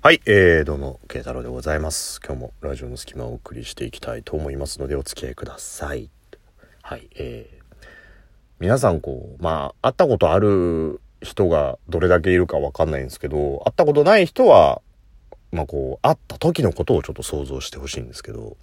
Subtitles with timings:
[0.00, 2.20] はい、えー、どうも、慶太郎でございます。
[2.24, 6.08] 今日もラジオの隙間をお送りしていきたいと思いますので、お付き合いください。
[6.82, 7.86] はい、えー、
[8.60, 14.82] 皆さんこう、まあ、会ったことある人がどれだけいるかわかんないんですけど、会ったことない人は、
[15.50, 18.56] まあこう、会った時のことをちょっと想像してほしいんですけど、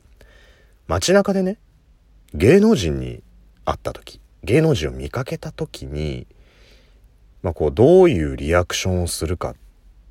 [0.87, 1.57] 街中でね、
[2.33, 3.21] 芸能人に
[3.65, 6.27] 会った時、芸能人を見かけた時に、
[7.43, 9.64] まあこう、どういうリアクションをするかって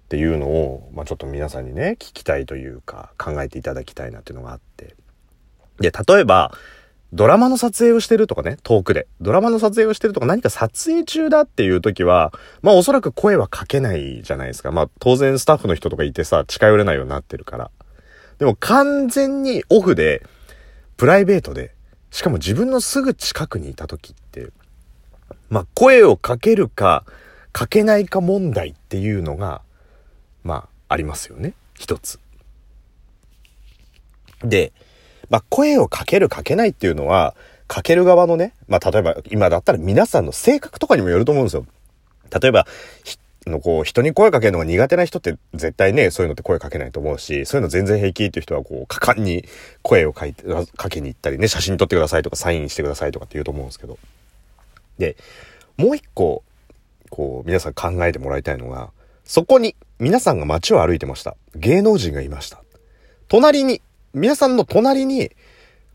[0.05, 4.95] っていうのを、まあ、ちょっと皆さんにね聞きたいというか考えていただきたいなっていうのがあって。
[5.81, 6.53] で例えば
[7.13, 14.73] ドラマの撮影をしてるとかね遠くでドラマの撮影をしてるとか何か撮影中だっていう時はまあおそらく声はかけないじゃないですか。
[14.73, 17.71] まあ当然スタッフの人とかいてさ近寄れないようになってるから。
[18.39, 20.23] でも完全にオフで
[20.97, 21.73] プライベートで
[22.11, 24.49] しかも自分のすぐ近くにいた時って
[25.51, 27.05] まあ声をかけるか
[27.53, 29.63] かけないか問題っていうのが
[30.45, 31.55] まあ、ありますよね。
[31.75, 32.21] 一つ。
[34.43, 34.73] で、
[35.31, 37.35] まあ、声をかけるかけないっていうのは、
[37.67, 41.67] かける側のね、まあ、例えば今だったら皆さんの性格とかにもよると思うんですよ。
[42.41, 42.67] 例えば、
[43.51, 49.45] のこう、人に声かけるのが苦手な人って絶対ね、そういうのって声かけないと思うし、そういうの全然平気っていう人はこう、果敢に
[49.83, 50.45] 声をかいて、
[50.77, 53.99] かけに行ったりね、写真撮ってくださいとかサインしてくださいとかって言うと思うんですけど。
[54.99, 55.17] で、
[55.77, 56.43] もう一個、
[57.11, 58.91] こう、皆さん考えてもらいたいのが、
[59.25, 61.37] そこに皆さんが街を歩いてました。
[61.55, 62.63] 芸能人がいました。
[63.29, 63.81] 隣に、
[64.13, 65.31] 皆さんの隣に、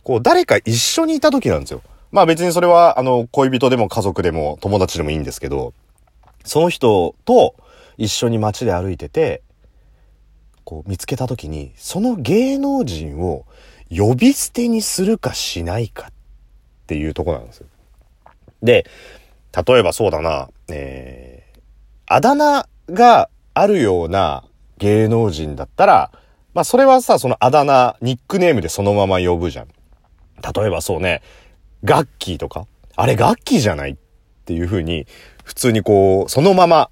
[0.04, 1.82] こう、誰か一緒にいた時なんですよ。
[2.12, 5.74] まあ別にそれは、あの、恋人でも家族でも友達でもいいんですけど、
[6.46, 7.56] その人と
[7.98, 9.42] 一緒に街で歩いてて、
[10.64, 13.46] こう見つけた時に、その芸能人を
[13.90, 16.12] 呼び捨てにするかしないかっ
[16.88, 17.68] ていうとこなんですよ。
[18.64, 18.86] で、
[19.68, 21.60] 例えばそうだな、えー、
[22.06, 24.44] あだ名があるような
[24.78, 26.12] 芸能人だったら、
[26.54, 29.68] まあそれはさ、そのあだ名、ニックネームでそのまま呼ぶじゃん。
[29.68, 31.22] 例えばそうね、
[31.84, 32.66] ガッキーとか、
[32.96, 33.96] あれガッキーじゃないっ
[34.46, 35.08] ていう風に、
[35.44, 36.90] 普通にこう、そのまま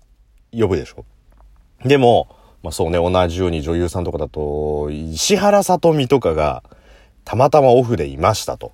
[0.51, 1.05] 呼ぶでしょ。
[1.85, 2.27] でも、
[2.63, 6.63] まあそうね、同じように女優さんとかだと、石原さとみとかが、
[7.23, 8.71] たまたまオフでいましたと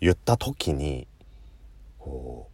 [0.00, 1.06] 言った時に、
[1.98, 2.48] こ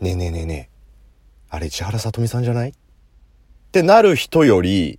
[0.00, 0.69] う、ねえねえねえねえ、
[1.50, 2.70] あれ千原さとみさんじゃない？
[2.70, 2.72] っ
[3.72, 4.98] てなる人より、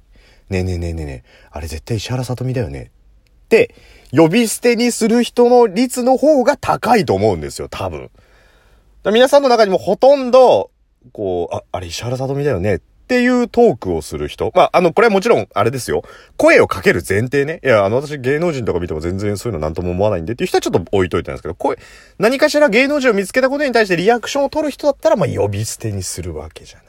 [0.50, 2.91] ねえねえねえねえねえ、あれ絶対石原さとみだよね。
[3.45, 3.73] って、
[4.12, 8.11] 呼び捨てにする人の率の方が高いと思うんですよ、多分。
[9.06, 10.72] 皆さんの中にもほとんど、
[11.11, 12.75] こう、あ、あれ石原さとみだよね。
[12.75, 14.53] っていうトークをする人。
[14.55, 16.03] まあ、あの、これはもちろん、あれですよ。
[16.38, 17.59] 声をかける前提ね。
[17.61, 21.77] いや、あの、私芸能人とか見ても全然そういうのなんとも思わないんでっていう人はちょっと置いといたんですけど、声、
[22.19, 26.85] 何かしら芸能人を見つけたことに対してリアクションを取る人だったら、まあ、呼び捨てにするわけじゃない。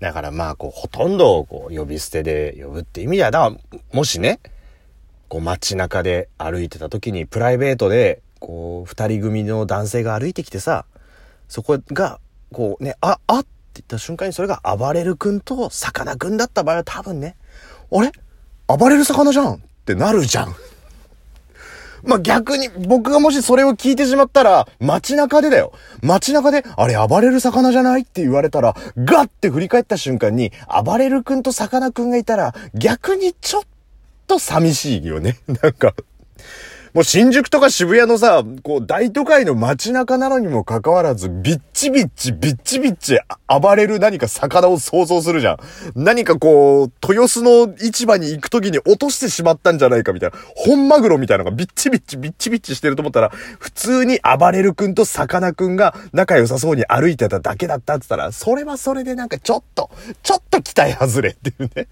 [0.00, 4.40] だからまあ、こう、ほとんど、こう、呼び捨てで呼ぶって意味では、だから、もしね、
[5.30, 10.84] こう、街中で歩いてた時に、プライベートで、こう、二人組の男性が歩いてきてさ、
[11.48, 12.20] そこが、
[12.52, 17.36] こうね、あ、あっって言った瞬間にそれが暴れる君とさかなクンだった場合は多分ね、
[17.92, 18.10] あれ？
[18.66, 20.54] 暴れる魚じゃんってなるじゃん。
[22.02, 25.72] まあ、逆に僕がもしそれを聞いてしまったら、街中でだよ。
[26.02, 30.52] 街中で、あれ暴れる魚じゃないって言われたら、ガッて振り返った瞬間に、
[30.84, 33.62] 暴れる君とさかなクンがいたら、逆にちょっ
[34.26, 35.38] と寂しいよね。
[35.62, 35.94] なんか。
[36.96, 45.58] もう新宿とか渋谷のさ、こう大都会の街中なのにもかかわらず、ビッチビッチ、ビッチビッチ暴れる何か魚を想像するじゃん。
[45.94, 50.38] 何かこう、豊洲の市場に行く時に落としてしまったんじゃないかみたいな。
[50.56, 59.90] 本マグロみたいなのがビッチビッチ、ビッチビッチしてると思ったら、普通に暴れる君と魚君が仲良さそうに歩いてただけだったって言ったら、それはそれでなんかちょっと、
[60.22, 61.88] ちょっと期待外れっていうね。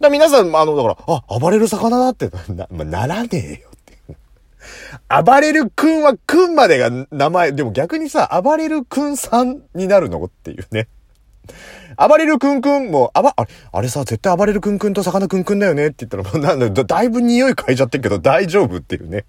[0.00, 0.96] だ皆さん、あの、だから、
[1.28, 3.67] あ、暴れる魚だって、な、まあ、ならねえよ。
[5.08, 10.22] 暴れるくんはくんまでが名前、でも逆にさ、暴れるくんさんになるの？
[10.24, 10.88] っていうね。
[11.96, 19.24] 暴れるくんくんも、あば、あれ、あれさ、絶対暴れるくんくんと魚くんくんだよねって言ったら、も うなんだ、だいぶ匂い嗅いじゃってるけど大丈夫っていうね。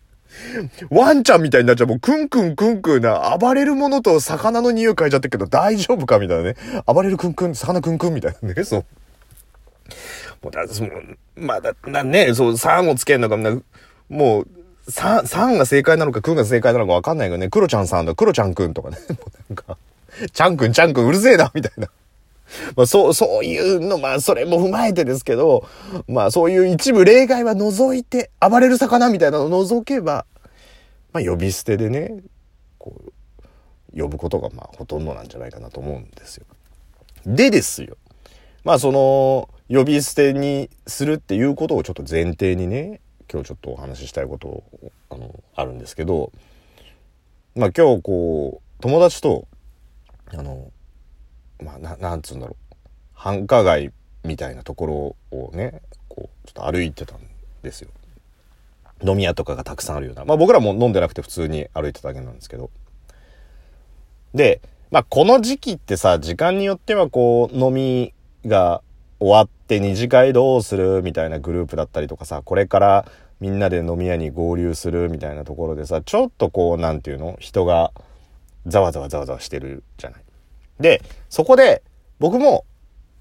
[0.92, 1.88] ワンちゃんみたいになっちゃう。
[1.88, 6.56] もう、くんくんくんくんな、暴れるものと魚の匂い嗅いじゃってるけど大丈夫かみたいなね。
[6.86, 8.64] 暴れるくんくん、魚くんくんみたいなね。
[8.64, 8.86] そう。
[10.44, 10.66] もうだ、
[11.36, 13.60] ま、だ、なね、そう、さんをつけるのかもな、
[14.10, 14.48] もう、
[14.90, 19.78] さ、さんが正解なのか、くんが正解なのかわかんないけどね、クロちゃんさんだ、クロちゃんくんとかね、 もうなんか、
[20.34, 21.90] ちゃんくんちゃんくんうるせえな、みたいな。
[22.76, 25.68] まあそう、そういうの、まあそれも踏まえてですけど、
[26.08, 30.26] まあそういう一部例外は除いて、暴れる魚みたいなのを除けば、
[31.12, 32.12] まあ呼び捨てでね、
[32.78, 32.96] こ
[33.96, 36.46] う、呼ぶことがまあほとんどなんじゃないかなと思うんですよ。
[37.26, 37.98] でですよ。
[38.64, 44.64] まあその、呼び捨てにするっていうことをちょっと前提にね、今日ちょっとお話ししたいこと
[45.12, 46.31] あの、あるんですけど、
[47.56, 49.48] まあ今日こう、友達と、
[50.34, 50.72] あの、
[51.64, 52.76] まあな、なんつうんだろう、
[53.14, 53.92] 繁華街
[54.24, 57.20] みたいなところをね、こう、ちょっと歩いてたん
[57.62, 57.90] ですよ。
[59.06, 60.26] 飲み屋とかがたくさんあるような。
[60.26, 62.72] まあ僕らも飲んでなくて普通に歩いてただけなんですけど。
[64.34, 64.62] で、
[64.92, 68.14] まあこの時期ってさ、時間によってはこう、飲み
[68.46, 68.81] が
[69.20, 73.06] 終わっって二次会どうするみたいなグループだったりとかさ、これから
[73.39, 77.92] みんなで飲み屋に合流するみたいなところでさ、ちょっとこう、なんていうの人が
[78.66, 80.21] ざわざわざわざわしてるじゃない。
[80.80, 81.83] で、そこで
[82.18, 82.66] 僕も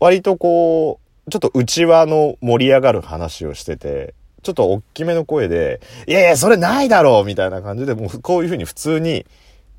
[0.00, 9.26] 割とこう、ちょっと内輪の盛り上がる話をしてて、ちょっと大きめの声で、いやいや、それないだろうみたいな感じで、もうこういう風に普通に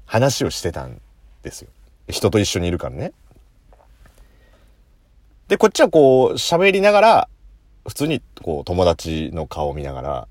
[0.06, 1.02] 話をしてたん
[1.42, 1.70] ですよ。
[2.08, 3.12] 人と一緒にいるからね。
[5.50, 7.30] で、こっちはこう、喋りながら、
[7.88, 10.28] 普通にこう、友達の顔を見ながら、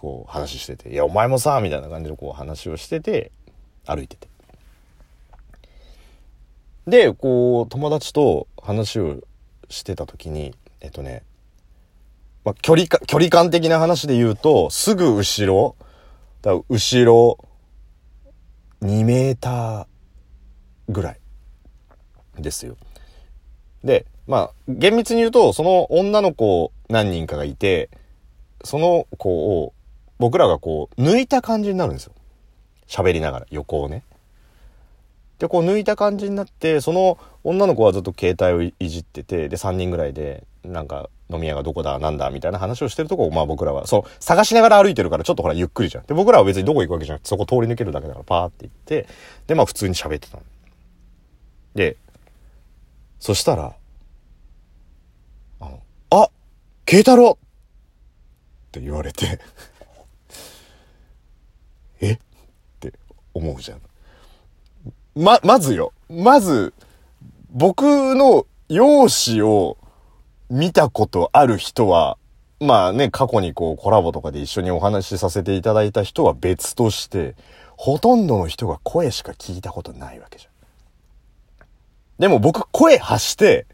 [0.00, 3.32] こう、話してて、いや、お前もさ、みたいな感じでこう、話をしてて、
[3.86, 4.28] 歩いてて。
[6.86, 9.22] で、こう、友達と話を
[9.70, 11.22] してた時に、えっとね、
[12.44, 15.74] まあ、距離か、距離感的な話で言うと、すぐ後ろ、
[16.42, 17.38] だ後ろ、
[18.82, 19.86] 2メーター
[20.90, 21.20] ぐらい
[22.38, 22.76] ですよ。
[23.84, 27.90] で、まあ、厳密に言うと、その女の子何人かがいて、
[28.64, 29.72] その子を
[30.18, 32.12] 僕らがこう、抜いた感じになるんですよ。
[32.86, 34.04] 喋りながら、横をね。
[35.38, 46.06] で、こう抜いた感じになって、その女の子はずっと携帯をいじってて、で、3人ぐらいで、なんか、飲み屋がどこだ、なんだ、みたいな話をしてるとこを、まあ僕らは、そう、探しながら歩いてるから、ちょっとほら、ゆっくりじゃん。
[46.06, 49.08] で、僕らは別にどこ行くわけじゃなくて、そこ通り抜けるだけだから、パーって行って、
[49.48, 50.38] で、まあ普通に喋ってた。
[51.74, 51.96] で、
[53.22, 53.76] そしたら、
[55.60, 55.80] あの、
[56.10, 56.28] あ
[56.84, 59.38] 慶太郎って言われて
[62.00, 62.14] え？
[62.14, 62.18] っ
[62.80, 62.92] て
[63.32, 63.80] 思うじゃん。
[65.14, 65.92] ま、まずよ。
[66.10, 66.74] まず、
[67.52, 69.78] 僕の容姿を
[70.50, 72.18] 見たことある人は、
[72.58, 77.36] まあね、過去にこうコラボとかで一緒にお話しさせていただいた人は別として、
[77.76, 80.51] ほとんどの人が声しか聞いたことないわけじゃん。
[82.22, 83.66] でも僕声発して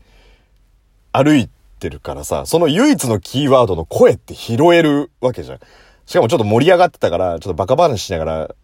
[1.12, 1.50] 歩い
[1.80, 5.58] てるからさ、その唯一のキーワードの声って拾えるわけじゃん。
[6.06, 8.54] しかもちょっと盛り上がってたから、ちょっとバカ話しながら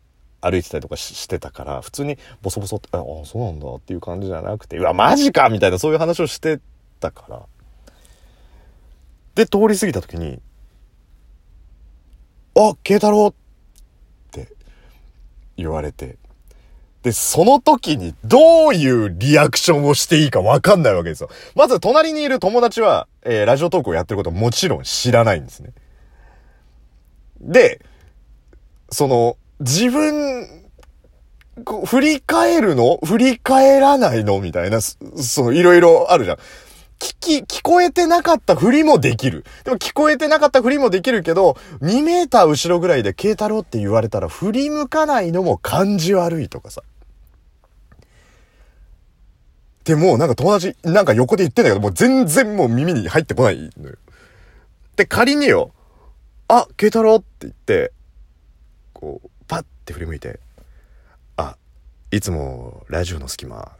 [0.40, 6.60] 歩いてたりとかしてたから、普通にボソボソって、ああ、そうなんだっていう感じじゃなくて、うわ、マジかみたいなそういう話をして
[6.98, 7.42] たから。
[9.34, 10.40] で、通り過ぎた時に、
[12.56, 13.34] あ、慶太郎っ
[14.30, 14.48] て
[15.58, 16.16] 言われて、
[17.04, 21.28] で、その時にどういうリアクションをしていいかわかんないわけですよ。
[21.54, 25.70] まず隣にいる友達は、えー、ラジオトークをやってることもちろん知らないんですね。
[27.42, 27.84] で、
[28.90, 30.48] その、自分、
[31.84, 32.98] 振り返るの？
[33.04, 34.40] 振り返らないの？
[34.40, 36.36] みたいな、その、いろいろあるじゃん。
[36.98, 39.44] 聞き、聞こえてなかったふりもできる。
[39.64, 46.82] でも聞こえてなかったふりもできるけど、2メーター後ろぐらいで慶太郎って言われたら振り向かないのも感じ悪いとかさ。
[49.84, 53.96] でも、なんか友達、なんか横で言ってんだけど、もう全然もう耳に入ってこないのよ。
[54.96, 55.72] で、仮によ、
[56.48, 57.92] あ、慶太郎って言って、
[58.94, 60.40] こう、パッて振り向いて、
[61.36, 61.56] あ、
[62.10, 63.72] いつもラジオの隙間、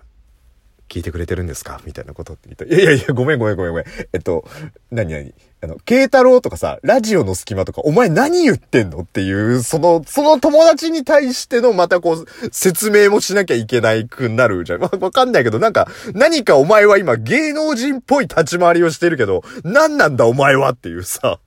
[0.88, 1.80] 聞いてくれてるんですか？
[1.84, 2.64] みたいなことって言った。
[2.64, 3.84] いやいやいや、ごめんごめんごめんごめん。
[4.12, 4.44] えっと、
[4.90, 5.34] 何何？
[5.62, 9.00] あの、慶太郎とかさ、ラジオの隙間とか、お前何言ってんの？
[9.00, 14.80] っていう、その、その友達に対してのまたこう、説明もしなきゃいけないくなるじゃん。
[14.80, 21.40] わ、わかんないけど、なんか、何かお前は今芸能人っぽい立ち回りをしてるけど、何なんだお前はっていうさ。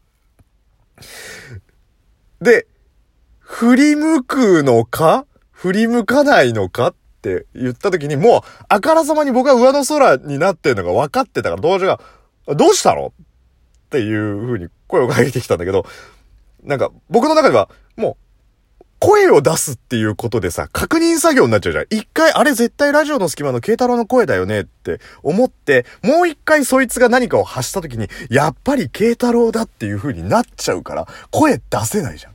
[2.42, 2.66] で、
[3.40, 5.26] 振り向くのか？
[5.52, 6.88] 振り向かないのか？
[6.88, 6.96] っ
[7.36, 12.00] って言った時にもう、あからさまに僕は上の空になってるのが分かってたから、同時が、
[12.48, 13.08] どうしたの？
[13.08, 15.86] っていう風に声をかけてきたんだけど、
[16.64, 21.86] なんか僕の中では、もう、声を出すっていうことでさ、確認作業になっちゃうじゃん。
[21.92, 32.34] 一回、あれ絶対ラジオの隙間の慶太郎の声だよねって思って、もう一回そいつが何かを発した時に、やっぱり慶太郎だっていう風になっちゃうから、声出せないじゃん。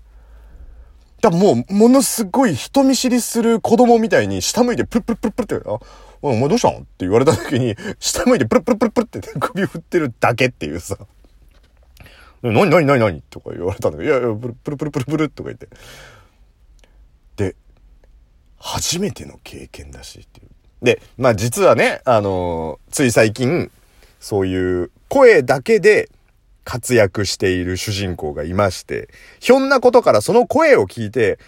[1.23, 5.79] だもう、ものすごい人見知りする子供みたいに下向いてプルプルプルプルって、あ、
[6.21, 10.99] お前どうしたのって言われた時に、 下向いてプルプルプルプルって 首振ってるだけっていうさ。
[12.43, 13.23] 何何何何？
[13.31, 15.69] とか言われたんだけど、いやいや、プルプルプルプルプルとか言って。
[17.37, 17.55] で、
[18.59, 20.49] 初めての経験だしっていう。
[20.85, 23.71] で、まあ実はね、あのー、つい最近、
[24.19, 26.09] そういう声だけで
[26.65, 29.09] 活躍している主人公がいまして、
[29.41, 31.39] ひょんなことからその声を聞いて、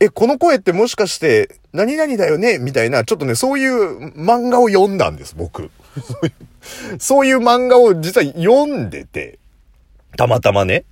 [0.00, 2.58] え、この声ってもしかして、何々だよね？
[2.58, 5.70] みたいな、ちょっとね、そういう漫画を読んだんです、僕。
[7.00, 9.38] そういう漫画を実は読んでて、
[10.16, 10.84] たまたまね。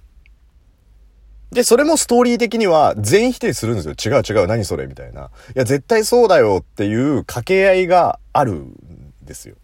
[1.52, 4.18] で、それもストーリー的には全否定するんですよ。
[4.18, 4.86] 違う違う、何それ？
[4.88, 5.30] みたいな。
[5.54, 8.74] いや、絶対そうだよっていう掛け合いがあるん
[9.22, 9.54] ですよ。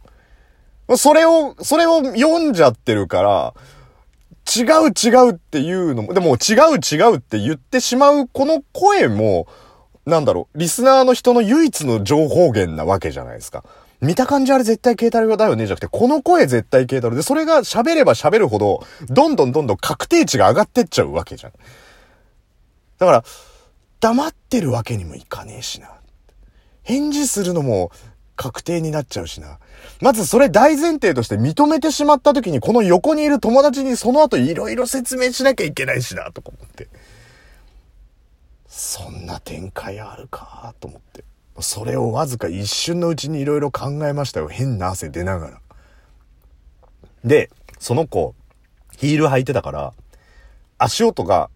[0.97, 3.55] それを、それを読んじゃってるから、
[4.55, 9.47] 違う違うっていうのも、でも違う違うって言ってしまうこの声も、
[10.05, 13.65] なんだろう、リスナーの人の唯一の情報源なわけじゃないですか。
[14.01, 21.53] 見た感じあれ絶対ケータルだよねじゃなくて、この声絶対ケータルで、それが喋れば喋るほど、どんどんどんどん確定値が上がってっちゃうわけじゃん。
[22.99, 23.25] だから、
[24.01, 25.89] 黙ってるわけにもいかねえしな。
[26.83, 27.93] 返事するのも
[28.37, 29.59] 確定になっちゃうしな。
[30.01, 36.89] まずそれ大前提として認めてしまった時に、この横にいる友達にその後いろいろ説明しなきゃいけないしな、とか思って。
[38.67, 41.25] そんな展開あるか、と思って。
[41.61, 44.49] それをわずか一瞬のうちに色々考えましたよ。
[44.49, 45.61] 変な汗出ながら。
[47.25, 48.35] で、その子、
[48.97, 49.93] ヒール履いてたから、
[50.79, 51.51] 足音が、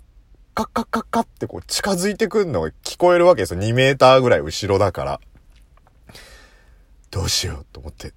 [0.54, 3.61] カッカッカッカってこう近づいてくるのが聞こえるわけですよ。
[3.61, 5.21] 2メーターぐらい後ろだから。
[7.11, 8.13] どうしようと思って。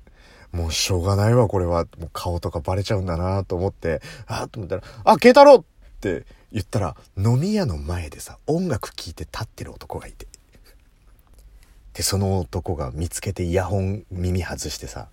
[0.51, 1.86] もうしょうがないわ、これは。
[2.00, 5.63] もう顔とかバレちゃうんだなと思って、あーと思ったら、あ、慶太郎っ
[6.01, 10.27] て言ったら、飲み屋の前でさ、音楽聴いて立ってる男がいて。
[11.93, 15.10] で、その男が見つけてイヤホン耳外してさ、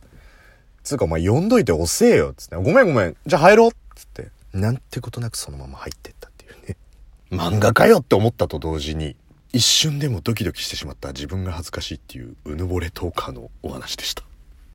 [0.83, 6.77] つうかお前呼んどいて遅えよ、つって、ごめんごめん、じゃあ入ろうっつって、なんてことなくそのまま入ってったっていうね。
[7.31, 9.17] 漫画かよって思ったと同時に、
[9.53, 14.23] 一瞬でもドキドキしてしまった自分が恥ずかしいっていううぬぼれトーカーのお話でした。